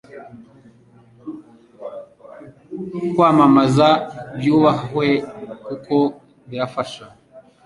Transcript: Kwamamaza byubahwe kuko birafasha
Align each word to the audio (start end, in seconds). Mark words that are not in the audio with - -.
Kwamamaza 3.13 3.89
byubahwe 4.37 5.07
kuko 5.65 5.97
birafasha 6.49 7.05